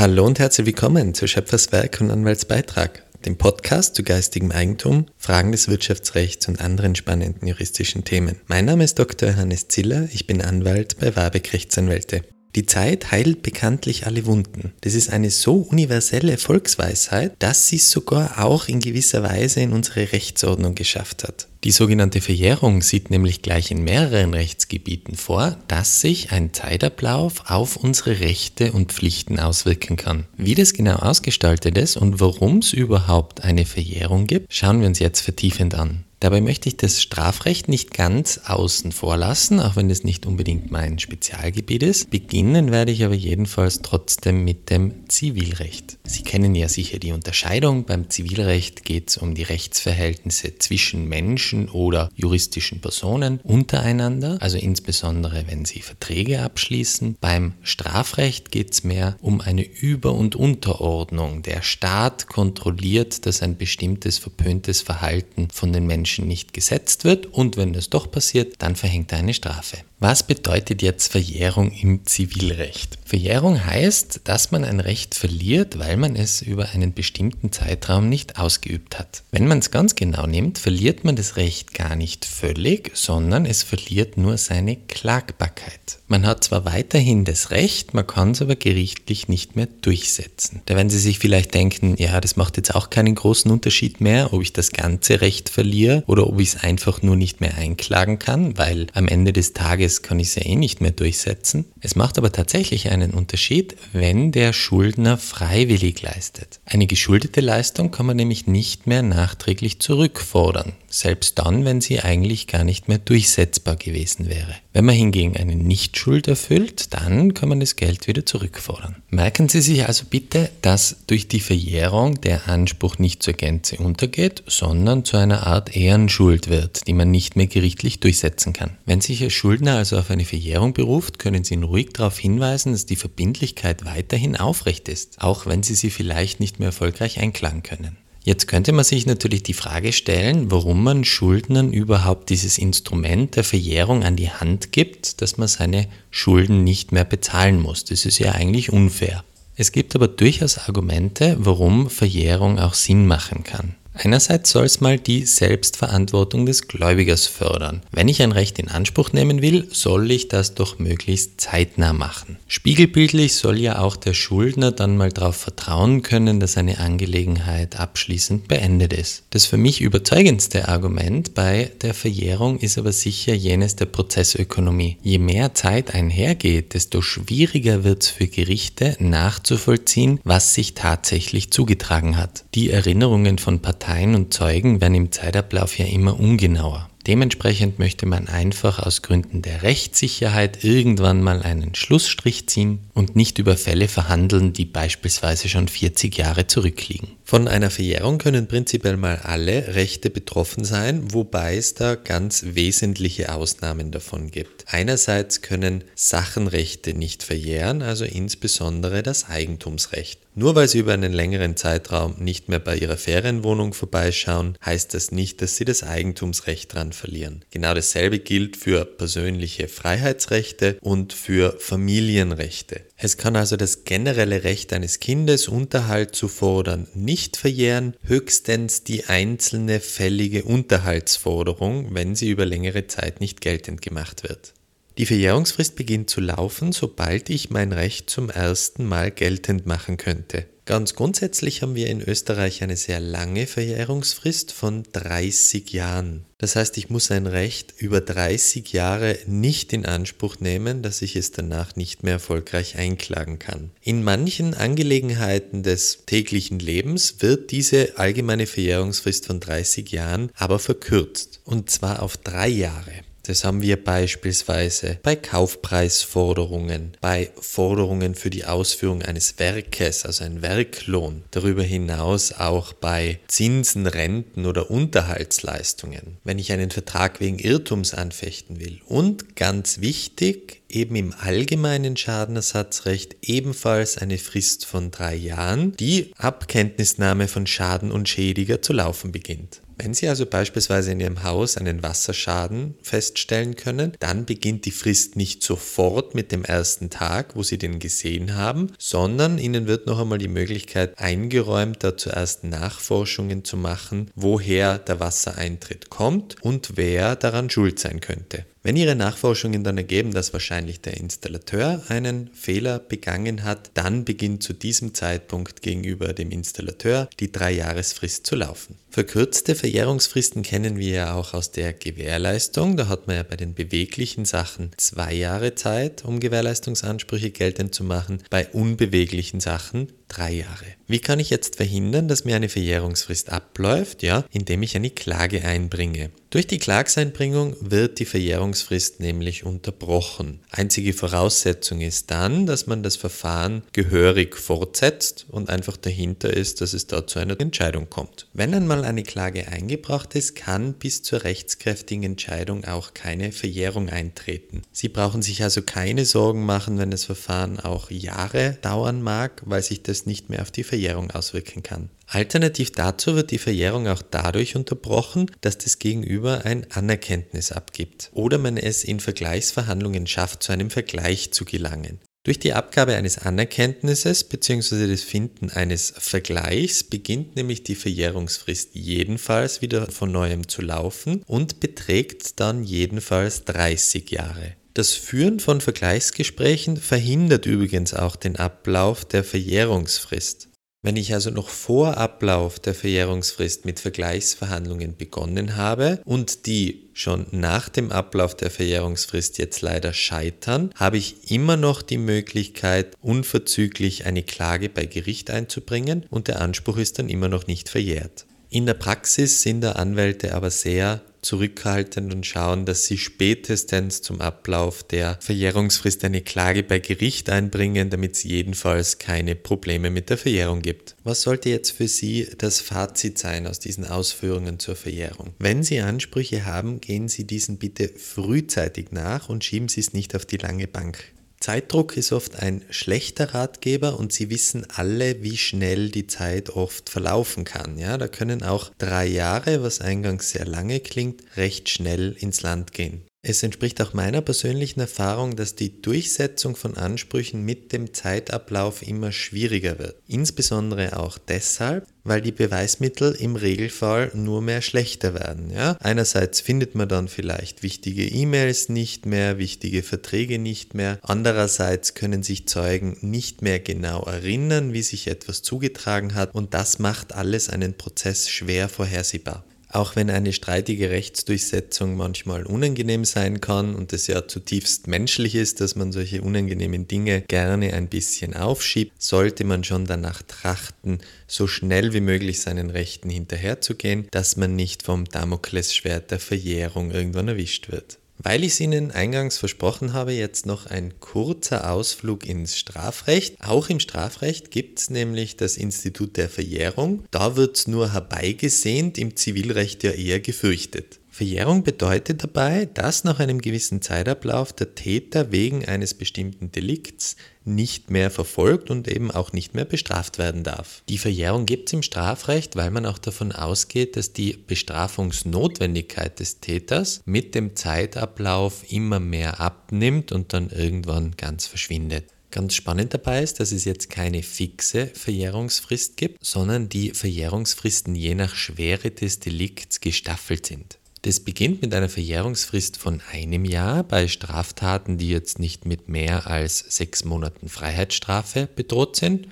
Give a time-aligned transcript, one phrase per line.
[0.00, 5.68] Hallo und herzlich willkommen zu Schöpferswerk und Anwaltsbeitrag, dem Podcast zu geistigem Eigentum, Fragen des
[5.68, 8.40] Wirtschaftsrechts und anderen spannenden juristischen Themen.
[8.46, 9.36] Mein Name ist Dr.
[9.36, 12.22] Hannes Ziller, ich bin Anwalt bei Warbeck Rechtsanwälte.
[12.56, 14.72] Die Zeit heilt bekanntlich alle Wunden.
[14.80, 19.72] Das ist eine so universelle Volksweisheit, dass sie es sogar auch in gewisser Weise in
[19.72, 21.46] unsere Rechtsordnung geschafft hat.
[21.62, 27.76] Die sogenannte Verjährung sieht nämlich gleich in mehreren Rechtsgebieten vor, dass sich ein Zeitablauf auf
[27.76, 30.26] unsere Rechte und Pflichten auswirken kann.
[30.36, 34.98] Wie das genau ausgestaltet ist und warum es überhaupt eine Verjährung gibt, schauen wir uns
[34.98, 36.04] jetzt vertiefend an.
[36.20, 40.70] Dabei möchte ich das Strafrecht nicht ganz außen vor lassen, auch wenn es nicht unbedingt
[40.70, 42.10] mein Spezialgebiet ist.
[42.10, 45.96] Beginnen werde ich aber jedenfalls trotzdem mit dem Zivilrecht.
[46.04, 47.86] Sie kennen ja sicher die Unterscheidung.
[47.86, 55.44] Beim Zivilrecht geht es um die Rechtsverhältnisse zwischen Menschen oder juristischen Personen untereinander, also insbesondere
[55.46, 57.16] wenn sie Verträge abschließen.
[57.22, 61.40] Beim Strafrecht geht es mehr um eine Über- und Unterordnung.
[61.42, 67.26] Der Staat kontrolliert, dass ein bestimmtes verpöntes Verhalten von den Menschen Menschen nicht gesetzt wird
[67.26, 69.78] und wenn das doch passiert, dann verhängt er eine Strafe.
[70.02, 72.96] Was bedeutet jetzt Verjährung im Zivilrecht?
[73.04, 78.38] Verjährung heißt, dass man ein Recht verliert, weil man es über einen bestimmten Zeitraum nicht
[78.38, 79.24] ausgeübt hat.
[79.30, 83.62] Wenn man es ganz genau nimmt, verliert man das Recht gar nicht völlig, sondern es
[83.62, 85.98] verliert nur seine Klagbarkeit.
[86.08, 90.62] Man hat zwar weiterhin das Recht, man kann es aber gerichtlich nicht mehr durchsetzen.
[90.64, 94.32] Da werden Sie sich vielleicht denken, ja, das macht jetzt auch keinen großen Unterschied mehr,
[94.32, 98.18] ob ich das ganze Recht verliere oder ob ich es einfach nur nicht mehr einklagen
[98.18, 101.64] kann, weil am Ende des Tages Tages kann ich es ja eh nicht mehr durchsetzen.
[101.80, 106.60] Es macht aber tatsächlich einen Unterschied, wenn der Schuldner freiwillig leistet.
[106.64, 112.46] Eine geschuldete Leistung kann man nämlich nicht mehr nachträglich zurückfordern, selbst dann, wenn sie eigentlich
[112.46, 114.54] gar nicht mehr durchsetzbar gewesen wäre.
[114.72, 118.96] Wenn man hingegen eine Nichtschuld erfüllt, dann kann man das Geld wieder zurückfordern.
[119.08, 124.42] Merken Sie sich also bitte, dass durch die Verjährung der Anspruch nicht zur Gänze untergeht,
[124.46, 128.76] sondern zu einer Art Ehrenschuld wird, die man nicht mehr gerichtlich durchsetzen kann.
[128.84, 132.72] Wenn sich Ihr Schuldner also auf eine Verjährung beruft, können Sie ihn ruhig darauf hinweisen,
[132.72, 137.62] dass die Verbindlichkeit weiterhin aufrecht ist, auch wenn Sie sie vielleicht nicht mehr erfolgreich einklagen
[137.62, 137.96] können.
[138.30, 143.42] Jetzt könnte man sich natürlich die Frage stellen, warum man Schuldnern überhaupt dieses Instrument der
[143.42, 147.84] Verjährung an die Hand gibt, dass man seine Schulden nicht mehr bezahlen muss.
[147.86, 149.24] Das ist ja eigentlich unfair.
[149.56, 153.74] Es gibt aber durchaus Argumente, warum Verjährung auch Sinn machen kann.
[153.92, 157.82] Einerseits soll es mal die Selbstverantwortung des Gläubigers fördern.
[157.90, 162.38] Wenn ich ein Recht in Anspruch nehmen will, soll ich das doch möglichst zeitnah machen.
[162.46, 168.46] Spiegelbildlich soll ja auch der Schuldner dann mal darauf vertrauen können, dass eine Angelegenheit abschließend
[168.46, 169.24] beendet ist.
[169.30, 174.98] Das für mich überzeugendste Argument bei der Verjährung ist aber sicher jenes der Prozessökonomie.
[175.02, 182.16] Je mehr Zeit einhergeht, desto schwieriger wird es für Gerichte nachzuvollziehen, was sich tatsächlich zugetragen
[182.16, 182.44] hat.
[182.54, 186.90] Die Erinnerungen von Parteien Parteien und Zeugen werden im Zeitablauf ja immer ungenauer.
[187.06, 193.38] Dementsprechend möchte man einfach aus Gründen der Rechtssicherheit irgendwann mal einen Schlussstrich ziehen und nicht
[193.38, 197.08] über Fälle verhandeln, die beispielsweise schon 40 Jahre zurückliegen.
[197.30, 203.32] Von einer Verjährung können prinzipiell mal alle Rechte betroffen sein, wobei es da ganz wesentliche
[203.32, 204.64] Ausnahmen davon gibt.
[204.66, 210.18] Einerseits können Sachenrechte nicht verjähren, also insbesondere das Eigentumsrecht.
[210.34, 215.12] Nur weil Sie über einen längeren Zeitraum nicht mehr bei Ihrer Ferienwohnung vorbeischauen, heißt das
[215.12, 217.44] nicht, dass Sie das Eigentumsrecht dran verlieren.
[217.50, 222.80] Genau dasselbe gilt für persönliche Freiheitsrechte und für Familienrechte.
[222.96, 229.04] Es kann also das generelle Recht eines Kindes, Unterhalt zu fordern, nicht verjähren, höchstens die
[229.06, 234.54] einzelne fällige Unterhaltsforderung, wenn sie über längere Zeit nicht geltend gemacht wird.
[234.98, 240.46] Die Verjährungsfrist beginnt zu laufen, sobald ich mein Recht zum ersten Mal geltend machen könnte.
[240.66, 246.26] Ganz grundsätzlich haben wir in Österreich eine sehr lange Verjährungsfrist von 30 Jahren.
[246.38, 251.16] Das heißt, ich muss ein Recht über 30 Jahre nicht in Anspruch nehmen, dass ich
[251.16, 253.72] es danach nicht mehr erfolgreich einklagen kann.
[253.82, 261.40] In manchen Angelegenheiten des täglichen Lebens wird diese allgemeine Verjährungsfrist von 30 Jahren aber verkürzt,
[261.44, 262.92] und zwar auf drei Jahre.
[263.22, 270.42] Das haben wir beispielsweise bei Kaufpreisforderungen, bei Forderungen für die Ausführung eines Werkes, also ein
[270.42, 277.94] Werklohn, darüber hinaus auch bei Zinsen, Renten oder Unterhaltsleistungen, wenn ich einen Vertrag wegen Irrtums
[277.94, 278.80] anfechten will.
[278.86, 286.48] Und ganz wichtig, eben im allgemeinen Schadenersatzrecht ebenfalls eine Frist von drei Jahren, die ab
[286.48, 289.60] Kenntnisnahme von Schaden und Schädiger zu laufen beginnt.
[289.82, 295.16] Wenn Sie also beispielsweise in Ihrem Haus einen Wasserschaden feststellen können, dann beginnt die Frist
[295.16, 299.98] nicht sofort mit dem ersten Tag, wo Sie den gesehen haben, sondern Ihnen wird noch
[299.98, 307.16] einmal die Möglichkeit eingeräumt, da zuerst Nachforschungen zu machen, woher der Wassereintritt kommt und wer
[307.16, 308.44] daran schuld sein könnte.
[308.62, 314.42] Wenn Ihre Nachforschungen dann ergeben, dass wahrscheinlich der Installateur einen Fehler begangen hat, dann beginnt
[314.42, 318.76] zu diesem Zeitpunkt gegenüber dem Installateur die Dreijahresfrist zu laufen.
[318.90, 322.76] Verkürzte Verjährungsfristen kennen wir ja auch aus der Gewährleistung.
[322.76, 327.82] Da hat man ja bei den beweglichen Sachen zwei Jahre Zeit, um Gewährleistungsansprüche geltend zu
[327.82, 330.66] machen, bei unbeweglichen Sachen drei Jahre.
[330.86, 334.02] Wie kann ich jetzt verhindern, dass mir eine Verjährungsfrist abläuft?
[334.02, 336.10] Ja, indem ich eine Klage einbringe.
[336.30, 340.38] Durch die Klagseinbringung wird die Verjährungsfrist nämlich unterbrochen.
[340.50, 346.72] Einzige Voraussetzung ist dann, dass man das Verfahren gehörig fortsetzt und einfach dahinter ist, dass
[346.72, 348.28] es da zu einer Entscheidung kommt.
[348.32, 354.62] Wenn einmal eine Klage eingebracht ist, kann bis zur rechtskräftigen Entscheidung auch keine Verjährung eintreten.
[354.70, 359.64] Sie brauchen sich also keine Sorgen machen, wenn das Verfahren auch Jahre dauern mag, weil
[359.64, 361.90] sich das nicht mehr auf die Verjährung auswirken kann.
[362.06, 368.38] Alternativ dazu wird die Verjährung auch dadurch unterbrochen, dass das Gegenüber ein Anerkenntnis abgibt oder
[368.38, 372.00] man es in Vergleichsverhandlungen schafft, zu einem Vergleich zu gelangen.
[372.22, 374.88] Durch die Abgabe eines Anerkenntnisses bzw.
[374.88, 381.60] das Finden eines Vergleichs beginnt nämlich die Verjährungsfrist jedenfalls wieder von neuem zu laufen und
[381.60, 384.59] beträgt dann jedenfalls 30 Jahre.
[384.72, 390.48] Das Führen von Vergleichsgesprächen verhindert übrigens auch den Ablauf der Verjährungsfrist.
[390.82, 397.26] Wenn ich also noch vor Ablauf der Verjährungsfrist mit Vergleichsverhandlungen begonnen habe und die schon
[397.32, 404.06] nach dem Ablauf der Verjährungsfrist jetzt leider scheitern, habe ich immer noch die Möglichkeit, unverzüglich
[404.06, 408.24] eine Klage bei Gericht einzubringen und der Anspruch ist dann immer noch nicht verjährt.
[408.48, 414.20] In der Praxis sind der Anwälte aber sehr zurückhaltend und schauen, dass sie spätestens zum
[414.20, 420.18] Ablauf der Verjährungsfrist eine Klage bei Gericht einbringen, damit es jedenfalls keine Probleme mit der
[420.18, 420.96] Verjährung gibt.
[421.04, 425.34] Was sollte jetzt für Sie das Fazit sein aus diesen Ausführungen zur Verjährung?
[425.38, 430.14] Wenn Sie Ansprüche haben, gehen Sie diesen bitte frühzeitig nach und schieben Sie es nicht
[430.14, 431.12] auf die lange Bank.
[431.42, 436.90] Zeitdruck ist oft ein schlechter Ratgeber und Sie wissen alle, wie schnell die Zeit oft
[436.90, 437.78] verlaufen kann.
[437.78, 442.72] Ja, da können auch drei Jahre, was eingangs sehr lange klingt, recht schnell ins Land
[442.72, 443.06] gehen.
[443.22, 449.12] Es entspricht auch meiner persönlichen Erfahrung, dass die Durchsetzung von Ansprüchen mit dem Zeitablauf immer
[449.12, 449.96] schwieriger wird.
[450.06, 455.50] Insbesondere auch deshalb, weil die Beweismittel im Regelfall nur mehr schlechter werden.
[455.50, 455.76] Ja?
[455.80, 460.98] Einerseits findet man dann vielleicht wichtige E-Mails nicht mehr, wichtige Verträge nicht mehr.
[461.02, 466.78] Andererseits können sich Zeugen nicht mehr genau erinnern, wie sich etwas zugetragen hat und das
[466.78, 469.44] macht alles einen Prozess schwer vorhersehbar.
[469.72, 475.60] Auch wenn eine streitige Rechtsdurchsetzung manchmal unangenehm sein kann und es ja zutiefst menschlich ist,
[475.60, 481.46] dass man solche unangenehmen Dinge gerne ein bisschen aufschiebt, sollte man schon danach trachten, so
[481.46, 487.70] schnell wie möglich seinen Rechten hinterherzugehen, dass man nicht vom Damoklesschwert der Verjährung irgendwann erwischt
[487.70, 487.98] wird.
[488.22, 493.36] Weil ich es Ihnen eingangs versprochen habe, jetzt noch ein kurzer Ausflug ins Strafrecht.
[493.40, 497.04] Auch im Strafrecht gibt es nämlich das Institut der Verjährung.
[497.10, 500.99] Da wird nur herbeigesehnt, im Zivilrecht ja eher gefürchtet.
[501.20, 507.90] Verjährung bedeutet dabei, dass nach einem gewissen Zeitablauf der Täter wegen eines bestimmten Delikts nicht
[507.90, 510.82] mehr verfolgt und eben auch nicht mehr bestraft werden darf.
[510.88, 516.40] Die Verjährung gibt es im Strafrecht, weil man auch davon ausgeht, dass die Bestrafungsnotwendigkeit des
[516.40, 522.06] Täters mit dem Zeitablauf immer mehr abnimmt und dann irgendwann ganz verschwindet.
[522.30, 528.14] Ganz spannend dabei ist, dass es jetzt keine fixe Verjährungsfrist gibt, sondern die Verjährungsfristen je
[528.14, 530.79] nach Schwere des Delikts gestaffelt sind.
[531.02, 536.26] Das beginnt mit einer Verjährungsfrist von einem Jahr bei Straftaten, die jetzt nicht mit mehr
[536.26, 539.26] als sechs Monaten Freiheitsstrafe bedroht sind,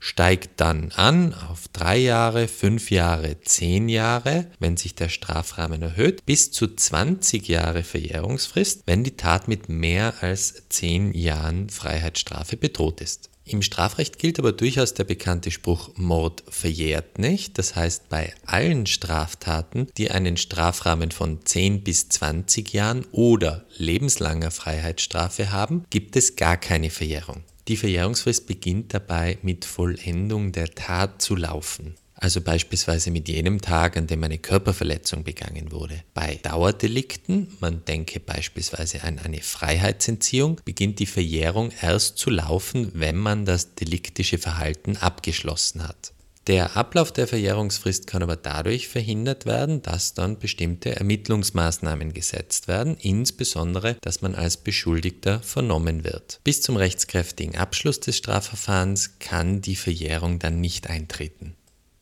[0.00, 6.26] steigt dann an auf drei Jahre, fünf Jahre, zehn Jahre, wenn sich der Strafrahmen erhöht,
[6.26, 13.00] bis zu 20 Jahre Verjährungsfrist, wenn die Tat mit mehr als zehn Jahren Freiheitsstrafe bedroht
[13.00, 13.30] ist.
[13.46, 17.58] Im Strafrecht gilt aber durchaus der bekannte Spruch Mord verjährt nicht.
[17.58, 24.50] Das heißt, bei allen Straftaten, die einen Strafrahmen von 10 bis 20 Jahren oder lebenslanger
[24.50, 27.44] Freiheitsstrafe haben, gibt es gar keine Verjährung.
[27.68, 33.96] Die Verjährungsfrist beginnt dabei mit Vollendung der Tat zu laufen also beispielsweise mit jenem Tag,
[33.96, 36.02] an dem eine Körperverletzung begangen wurde.
[36.14, 43.16] Bei Dauerdelikten, man denke beispielsweise an eine Freiheitsentziehung, beginnt die Verjährung erst zu laufen, wenn
[43.16, 46.14] man das deliktische Verhalten abgeschlossen hat.
[46.46, 52.98] Der Ablauf der Verjährungsfrist kann aber dadurch verhindert werden, dass dann bestimmte Ermittlungsmaßnahmen gesetzt werden,
[53.00, 56.40] insbesondere, dass man als Beschuldigter vernommen wird.
[56.44, 61.56] Bis zum rechtskräftigen Abschluss des Strafverfahrens kann die Verjährung dann nicht eintreten.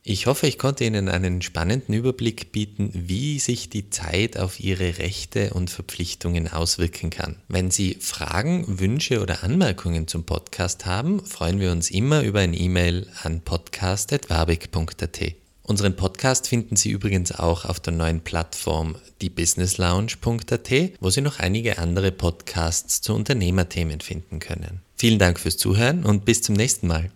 [0.05, 4.97] Ich hoffe, ich konnte Ihnen einen spannenden Überblick bieten, wie sich die Zeit auf Ihre
[4.97, 7.37] Rechte und Verpflichtungen auswirken kann.
[7.47, 12.53] Wenn Sie Fragen, Wünsche oder Anmerkungen zum Podcast haben, freuen wir uns immer über ein
[12.53, 15.35] E-Mail an podcast.wabik.at.
[15.65, 21.77] Unseren Podcast finden Sie übrigens auch auf der neuen Plattform diebusinesslounge.at, wo Sie noch einige
[21.77, 24.81] andere Podcasts zu Unternehmerthemen finden können.
[24.97, 27.09] Vielen Dank fürs Zuhören und bis zum nächsten Mal.